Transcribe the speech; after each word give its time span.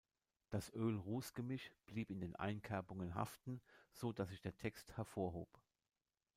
Das 0.49 0.73
Öl-Ruß-Gemisch 0.73 1.69
blieb 1.85 2.09
in 2.09 2.21
den 2.21 2.35
Einkerbungen 2.35 3.13
haften, 3.13 3.61
sodass 3.91 4.29
sich 4.29 4.41
der 4.41 4.57
Text 4.57 4.97
hervorhob. 4.97 5.59